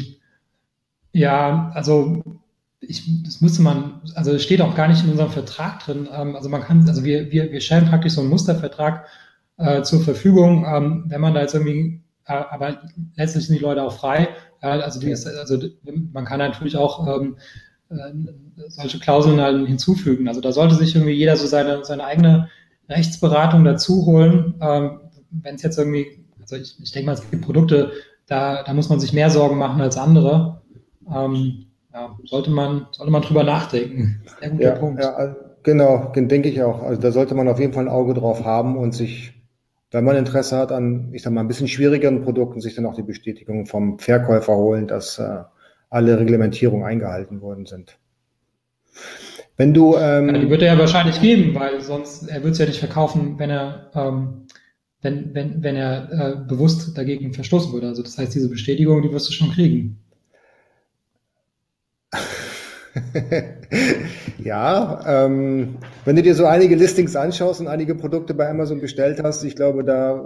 [1.12, 2.24] ja, also
[2.88, 6.08] ich, das müsste man, also es steht auch gar nicht in unserem Vertrag drin.
[6.12, 9.06] Ähm, also man kann, also wir, wir, wir stellen praktisch so einen Mustervertrag
[9.58, 12.82] äh, zur Verfügung, ähm, wenn man da jetzt irgendwie, äh, aber
[13.16, 14.30] letztlich sind die Leute auch frei.
[14.62, 15.58] Äh, also, die ist, also
[16.12, 17.38] man kann natürlich auch ähm,
[17.90, 17.96] äh,
[18.70, 20.28] solche Klauseln halt hinzufügen.
[20.28, 22.50] Also da sollte sich irgendwie jeder so seine, seine eigene
[22.90, 24.56] Rechtsberatung dazu holen.
[24.62, 25.00] Ähm,
[25.32, 27.92] wenn es jetzt irgendwie, also ich, ich denke mal, es gibt Produkte,
[28.28, 30.62] da, da muss man sich mehr Sorgen machen als andere.
[31.14, 34.22] Ähm, ja, sollte man, sollte man drüber nachdenken.
[34.40, 35.02] Sehr guter ja, Punkt.
[35.02, 36.82] Ja, also, genau, denke ich auch.
[36.82, 39.34] Also da sollte man auf jeden Fall ein Auge drauf haben und sich,
[39.92, 42.96] wenn man Interesse hat an, ich sag mal, ein bisschen schwierigeren Produkten, sich dann auch
[42.96, 45.44] die Bestätigung vom Verkäufer holen, dass äh,
[45.90, 47.98] alle Reglementierungen eingehalten worden sind.
[49.56, 52.58] Wenn du, ähm, ja, die wird er ja wahrscheinlich geben, weil sonst er wird es
[52.58, 54.48] ja nicht verkaufen, wenn er ähm,
[55.04, 57.88] wenn, wenn, wenn er äh, bewusst dagegen verstoßen würde.
[57.88, 60.03] Also das heißt, diese Bestätigung, die wirst du schon kriegen.
[64.44, 69.22] ja, ähm, wenn du dir so einige Listings anschaust und einige Produkte bei Amazon bestellt
[69.24, 70.24] hast, ich glaube, da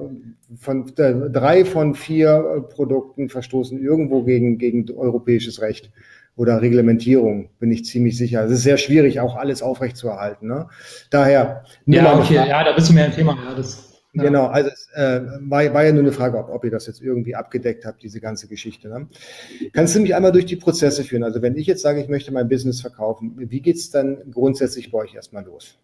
[0.59, 5.91] von äh, drei von vier äh, Produkten verstoßen irgendwo gegen, gegen europäisches Recht
[6.35, 8.43] oder Reglementierung, bin ich ziemlich sicher.
[8.43, 10.47] Es ist sehr schwierig, auch alles aufrechtzuerhalten.
[10.47, 10.67] Ne?
[11.09, 11.63] Daher.
[11.85, 13.37] Ja, okay, ja, da bist du mehr ein Thema.
[13.43, 13.86] Ja, das
[14.17, 14.23] ja.
[14.23, 17.01] Genau, also es äh, war, war, ja nur eine Frage, ob, ob, ihr das jetzt
[17.01, 18.89] irgendwie abgedeckt habt, diese ganze Geschichte.
[18.89, 19.07] Ne?
[19.73, 21.23] Kannst du mich einmal durch die Prozesse führen?
[21.23, 24.91] Also wenn ich jetzt sage, ich möchte mein Business verkaufen, wie geht es dann grundsätzlich
[24.91, 25.77] bei euch erstmal los?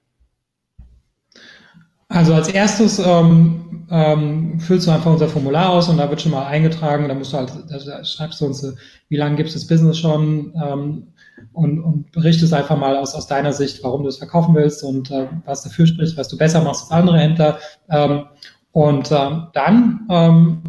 [2.10, 6.32] Also als erstes ähm, ähm, füllst du einfach unser Formular aus und da wird schon
[6.32, 8.76] mal eingetragen, da musst du halt, da schreibst du uns,
[9.10, 11.13] wie lange gibt es das Business schon, ähm,
[11.52, 15.12] und, und berichtest einfach mal aus, aus deiner Sicht, warum du es verkaufen willst und
[15.12, 17.60] äh, was dafür spricht, was du besser machst als andere Händler.
[17.90, 18.26] Ähm,
[18.72, 20.62] und ähm, dann ähm,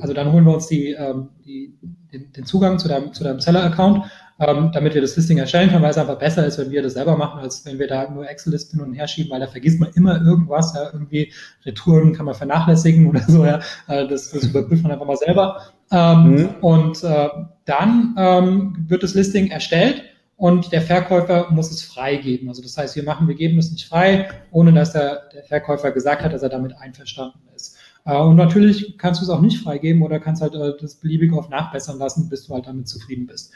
[0.00, 1.74] also dann holen wir uns die, ähm, die,
[2.12, 4.04] den, den Zugang zu deinem, zu deinem Seller-Account,
[4.40, 6.94] ähm, damit wir das Listing erstellen können, weil es einfach besser ist, wenn wir das
[6.94, 9.90] selber machen, als wenn wir da nur Excel-Listen und her schieben, weil da vergisst man
[9.94, 11.32] immer irgendwas, ja, irgendwie
[11.64, 15.62] Retouren kann man vernachlässigen oder so, ja, äh, das, das überprüft man einfach mal selber.
[15.90, 16.48] Ähm, mhm.
[16.60, 17.28] Und äh,
[17.64, 20.04] dann ähm, wird das Listing erstellt
[20.36, 22.48] und der Verkäufer muss es freigeben.
[22.48, 25.90] Also das heißt, wir machen, wir geben es nicht frei, ohne dass der, der Verkäufer
[25.90, 27.76] gesagt hat, dass er damit einverstanden ist.
[28.04, 31.32] Äh, und natürlich kannst du es auch nicht freigeben oder kannst halt äh, das beliebig
[31.32, 33.52] oft nachbessern lassen, bis du halt damit zufrieden bist.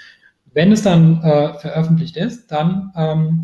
[0.55, 3.41] Wenn es dann äh, veröffentlicht ist, dann ähm,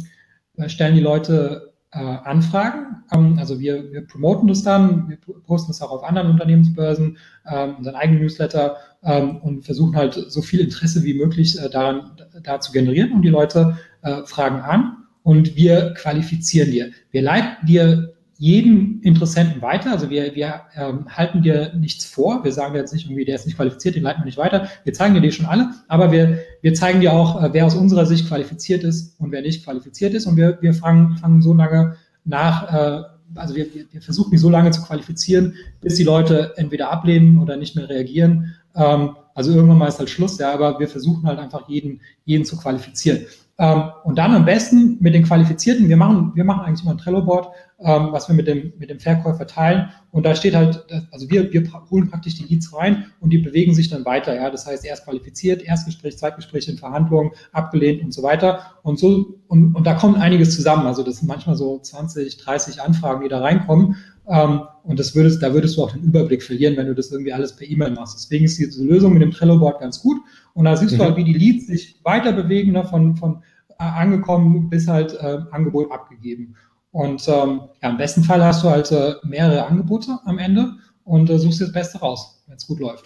[0.69, 3.05] stellen die Leute äh, Anfragen.
[3.13, 7.19] Ähm, also wir, wir promoten das dann, wir posten es auch auf anderen Unternehmensbörsen,
[7.51, 12.13] ähm, unseren eigenen Newsletter ähm, und versuchen halt so viel Interesse wie möglich äh, daran
[12.43, 16.91] da zu generieren und die Leute äh, fragen an und wir qualifizieren dir.
[17.11, 19.91] Wir leiten dir jeden Interessenten weiter.
[19.91, 22.45] Also wir, wir ähm, halten dir nichts vor.
[22.45, 24.69] Wir sagen dir jetzt nicht irgendwie, der ist nicht qualifiziert, den leiten wir nicht weiter.
[24.85, 27.75] Wir zeigen dir die schon alle, aber wir, wir zeigen dir auch, äh, wer aus
[27.75, 30.27] unserer Sicht qualifiziert ist und wer nicht qualifiziert ist.
[30.27, 33.03] Und wir, wir fangen, fangen so lange nach, äh,
[33.35, 37.57] also wir, wir versuchen die so lange zu qualifizieren, bis die Leute entweder ablehnen oder
[37.57, 38.55] nicht mehr reagieren.
[38.75, 42.45] Ähm, also irgendwann mal ist halt Schluss, ja, aber wir versuchen halt einfach jeden, jeden
[42.45, 43.27] zu qualifizieren.
[43.59, 46.99] Ähm, und dann am besten mit den Qualifizierten, wir machen, wir machen eigentlich immer ein
[46.99, 47.49] Trello-Board,
[47.81, 49.91] ähm, was wir mit dem, mit dem Verkäufer teilen.
[50.11, 53.75] Und da steht halt, also wir, wir holen praktisch die Leads rein und die bewegen
[53.75, 54.35] sich dann weiter.
[54.35, 58.61] Ja, das heißt, erst qualifiziert, Erstgespräch, Zweitgespräch in Verhandlungen, abgelehnt und so weiter.
[58.83, 60.87] Und so, und, und da kommt einiges zusammen.
[60.87, 63.97] Also das sind manchmal so 20, 30 Anfragen, die da reinkommen.
[64.29, 67.33] Ähm, und das würdest, da würdest du auch den Überblick verlieren, wenn du das irgendwie
[67.33, 68.17] alles per E-Mail machst.
[68.17, 70.19] Deswegen ist diese Lösung mit dem Trello-Board ganz gut.
[70.53, 70.99] Und da siehst mhm.
[70.99, 73.43] du halt, wie die Leads sich weiter bewegen, ne, von, von
[73.79, 76.57] äh, angekommen bis halt äh, Angebot abgegeben.
[76.91, 80.73] Und ähm, ja, im besten Fall hast du halt äh, mehrere Angebote am Ende
[81.05, 83.05] und äh, suchst dir das Beste raus, wenn es gut läuft.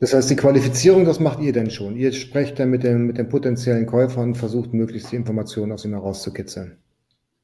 [0.00, 1.96] Das heißt, die Qualifizierung, das macht ihr denn schon.
[1.96, 5.84] Ihr sprecht dann mit dem, mit den potenziellen Käufern und versucht möglichst die Informationen aus
[5.84, 6.76] ihnen herauszukitzeln.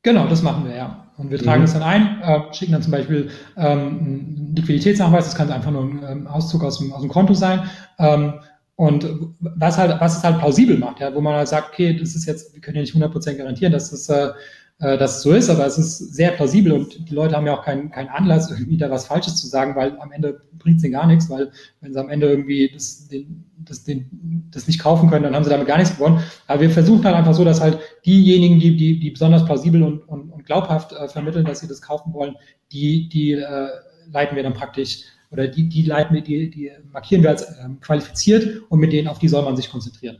[0.02, 1.10] Genau, das machen wir, ja.
[1.16, 1.64] Und wir tragen mhm.
[1.64, 5.84] das dann ein, äh, schicken dann zum Beispiel ähm, einen Liquiditätsnachweis, das kann einfach nur
[5.84, 7.62] ein ähm, Auszug aus dem, aus dem Konto sein.
[7.98, 8.34] Ähm,
[8.76, 9.06] und
[9.38, 12.26] was halt, was es halt plausibel macht, ja, wo man halt sagt, okay, das ist
[12.26, 14.32] jetzt, wir können ja nicht 100% garantieren, dass das, äh,
[14.80, 17.56] äh, dass es so ist, aber es ist sehr plausibel und die Leute haben ja
[17.56, 20.84] auch keinen keinen Anlass, irgendwie da was Falsches zu sagen, weil am Ende bringt es
[20.84, 24.80] ihnen gar nichts, weil wenn sie am Ende irgendwie das, den, das, den, das nicht
[24.80, 26.20] kaufen können, dann haben sie damit gar nichts gewonnen.
[26.48, 30.00] Aber wir versuchen halt einfach so, dass halt diejenigen, die, die, die besonders plausibel und,
[30.08, 32.34] und, und glaubhaft äh, vermitteln, dass sie das kaufen wollen,
[32.72, 33.68] die, die äh,
[34.10, 37.80] leiten wir dann praktisch oder die, die leiten wir, die, die markieren wir als ähm,
[37.80, 40.18] qualifiziert und mit denen, auf die soll man sich konzentrieren.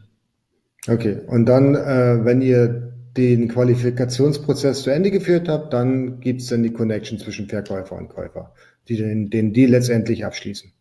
[0.88, 6.48] Okay, und dann, äh, wenn ihr den Qualifikationsprozess zu Ende geführt habt, dann gibt es
[6.48, 8.52] dann die Connection zwischen Verkäufer und Käufer,
[8.88, 10.72] die den, den Deal letztendlich abschließen.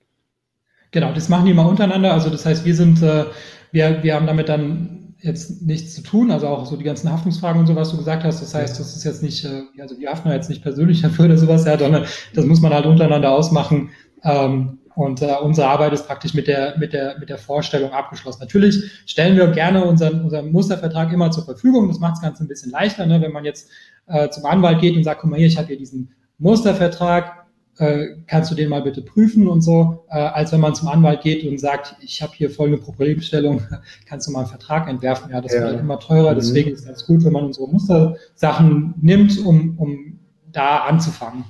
[0.91, 2.13] Genau, das machen die mal untereinander.
[2.13, 3.25] Also das heißt, wir sind, äh,
[3.71, 7.59] wir, wir haben damit dann jetzt nichts zu tun, also auch so die ganzen Haftungsfragen
[7.61, 8.41] und so, was du gesagt hast.
[8.41, 11.37] Das heißt, das ist jetzt nicht, äh, also wir haften jetzt nicht persönlich dafür oder
[11.37, 13.89] sowas, ja, sondern das muss man halt untereinander ausmachen.
[14.23, 18.39] Ähm, und äh, unsere Arbeit ist praktisch mit der, mit, der, mit der Vorstellung abgeschlossen.
[18.41, 21.87] Natürlich stellen wir gerne unseren, unseren Mustervertrag immer zur Verfügung.
[21.87, 23.21] Das macht das Ganze ein bisschen leichter, ne?
[23.21, 23.69] wenn man jetzt
[24.07, 27.43] äh, zum Anwalt geht und sagt, guck mal hier, ich habe hier diesen Mustervertrag,
[27.77, 31.21] äh, kannst du den mal bitte prüfen und so, äh, als wenn man zum Anwalt
[31.21, 33.63] geht und sagt, ich habe hier folgende Problemstellung,
[34.07, 35.31] kannst du mal einen Vertrag entwerfen.
[35.31, 35.61] Ja, das ja.
[35.61, 36.35] wird immer teurer, mhm.
[36.35, 40.19] deswegen ist es ganz gut, wenn man unsere Mustersachen nimmt, um, um
[40.51, 41.45] da anzufangen.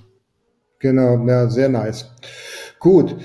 [0.79, 2.13] Genau, ja, sehr nice.
[2.84, 3.15] Gut.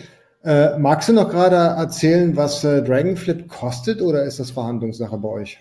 [0.44, 5.28] Äh, magst du noch gerade erzählen, was äh, Dragonflip kostet oder ist das Verhandlungssache bei
[5.28, 5.58] euch?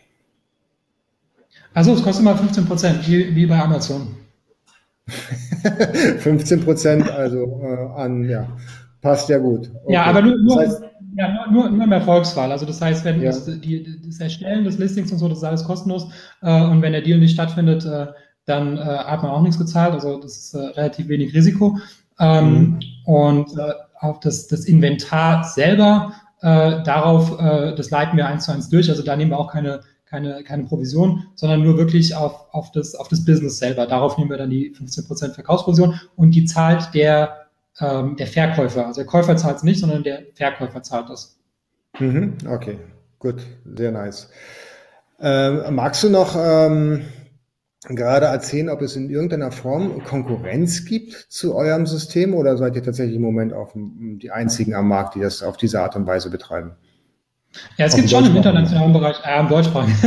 [1.73, 4.15] Also es kostet mal 15 Prozent, wie, wie bei Amazon.
[6.19, 8.47] 15 Prozent, also äh, an, ja,
[9.01, 9.71] passt ja gut.
[9.83, 9.93] Okay.
[9.93, 10.83] Ja, aber nur, nur, das heißt,
[11.15, 12.51] ja, nur, nur im Erfolgsfall.
[12.51, 13.31] Also das heißt, wenn ja.
[13.31, 16.07] das, die, das Erstellen des Listings und so, das ist alles kostenlos.
[16.43, 18.07] Äh, und wenn der Deal nicht stattfindet, äh,
[18.45, 19.93] dann äh, hat man auch nichts gezahlt.
[19.93, 21.79] Also das ist äh, relativ wenig Risiko.
[22.19, 22.79] Ähm, mhm.
[23.05, 28.51] Und äh, auf das, das Inventar selber, äh, darauf, äh, das leiten wir eins zu
[28.51, 28.89] eins durch.
[28.89, 32.95] Also da nehmen wir auch keine, keine, keine Provision, sondern nur wirklich auf, auf, das,
[32.95, 33.87] auf das Business selber.
[33.87, 37.47] Darauf nehmen wir dann die 15% Verkaufsprovision und die zahlt der,
[37.79, 38.87] ähm, der Verkäufer.
[38.87, 41.37] Also der Käufer zahlt es nicht, sondern der Verkäufer zahlt das.
[41.99, 42.77] Mhm, okay,
[43.19, 44.29] gut, sehr nice.
[45.19, 47.01] Ähm, magst du noch ähm,
[47.83, 52.83] gerade erzählen, ob es in irgendeiner Form Konkurrenz gibt zu eurem System oder seid ihr
[52.83, 56.29] tatsächlich im Moment auf die einzigen am Markt, die das auf diese Art und Weise
[56.29, 56.71] betreiben?
[57.77, 59.97] Ja, es auf gibt schon im internationalen Bereich, äh, im Deutschsprachigen.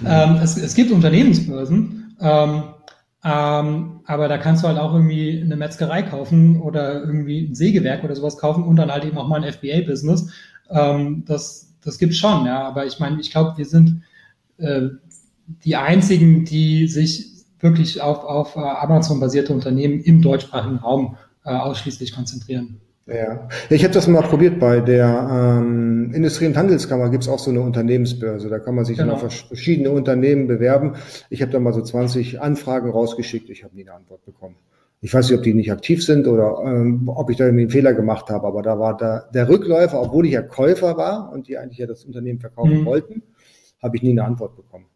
[0.00, 0.06] mhm.
[0.06, 2.62] ähm, es, es, gibt Unternehmensbörsen, ähm,
[3.24, 8.02] Ähm, aber da kannst du halt auch irgendwie eine Metzgerei kaufen oder irgendwie ein Sägewerk
[8.02, 10.32] oder sowas kaufen und dann halt eben auch mal ein FBA-Business.
[10.70, 12.64] Ähm, das, das gibt's schon, ja.
[12.64, 14.02] Aber ich meine, ich glaube, wir sind
[14.58, 14.88] äh,
[15.64, 22.14] die einzigen, die sich wirklich auf, auf äh, Amazon-basierte Unternehmen im deutschsprachigen Raum äh, ausschließlich
[22.14, 22.80] konzentrieren.
[23.06, 24.60] Ja, ich habe das mal probiert.
[24.60, 28.48] Bei der ähm, Industrie- und Handelskammer gibt es auch so eine Unternehmensbörse.
[28.48, 29.16] Da kann man sich genau.
[29.16, 30.94] dann auf verschiedene Unternehmen bewerben.
[31.28, 33.50] Ich habe da mal so 20 Anfragen rausgeschickt.
[33.50, 34.54] Ich habe nie eine Antwort bekommen.
[35.00, 37.70] Ich weiß nicht, ob die nicht aktiv sind oder ähm, ob ich da irgendwie einen
[37.70, 41.48] Fehler gemacht habe, aber da war da der Rückläufer, obwohl ich ja Käufer war und
[41.48, 42.84] die eigentlich ja das Unternehmen verkaufen mhm.
[42.84, 43.22] wollten,
[43.82, 44.86] habe ich nie eine Antwort bekommen.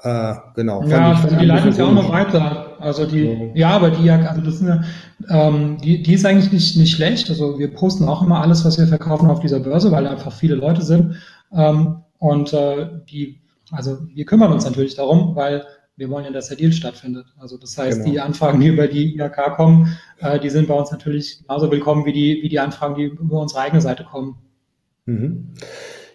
[0.00, 0.82] Äh, genau.
[0.84, 2.76] Ja, ich, die leiten es ja auch noch weiter.
[2.80, 4.84] Also die, ja, ja aber die ja, also das ist eine,
[5.28, 7.30] ähm, die, die ist eigentlich nicht, nicht schlecht.
[7.30, 10.32] Also wir posten auch immer alles, was wir verkaufen auf dieser Börse, weil da einfach
[10.32, 11.16] viele Leute sind.
[11.52, 15.64] Ähm, und äh, die, also wir kümmern uns natürlich darum, weil
[15.96, 17.26] wir wollen ja, dass der Deal stattfindet.
[17.38, 18.10] Also das heißt, genau.
[18.10, 22.04] die Anfragen, die über die IHK kommen, äh, die sind bei uns natürlich genauso willkommen
[22.04, 24.36] wie die, wie die Anfragen, die über unsere eigene Seite kommen.
[25.06, 25.54] Mhm.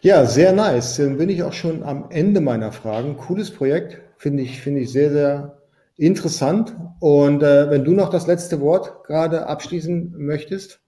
[0.02, 0.96] Ja, sehr nice.
[0.96, 3.18] Dann bin ich auch schon am Ende meiner Fragen.
[3.18, 5.58] Cooles Projekt, finde ich, finde ich sehr, sehr
[5.98, 6.74] interessant.
[7.00, 10.80] Und äh, wenn du noch das letzte Wort gerade abschließen möchtest.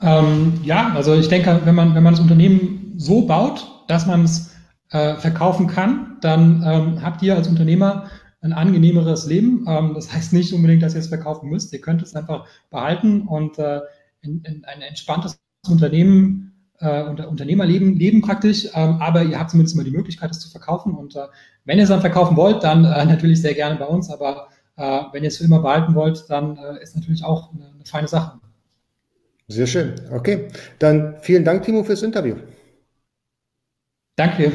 [0.00, 4.24] Ähm, ja, also ich denke, wenn man, wenn man das Unternehmen so baut, dass man
[4.24, 4.54] es
[4.90, 8.08] äh, verkaufen kann, dann ähm, habt ihr als Unternehmer
[8.42, 9.64] ein angenehmeres Leben.
[9.68, 11.72] Ähm, das heißt nicht unbedingt, dass ihr es verkaufen müsst.
[11.72, 13.80] Ihr könnt es einfach behalten und äh,
[14.22, 16.49] in, in ein entspanntes Unternehmen
[16.80, 20.94] äh, Unternehmerleben leben praktisch, ähm, aber ihr habt zumindest mal die Möglichkeit, das zu verkaufen.
[20.94, 21.26] Und äh,
[21.64, 25.02] wenn ihr es dann verkaufen wollt, dann äh, natürlich sehr gerne bei uns, aber äh,
[25.12, 28.08] wenn ihr es für immer behalten wollt, dann äh, ist natürlich auch eine, eine feine
[28.08, 28.40] Sache.
[29.48, 29.94] Sehr schön.
[30.12, 32.36] Okay, dann vielen Dank, Timo, fürs Interview.
[34.16, 34.52] Danke.